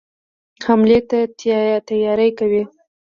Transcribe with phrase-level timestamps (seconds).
[0.65, 1.19] حملې ته
[1.89, 2.63] تیاری کوي.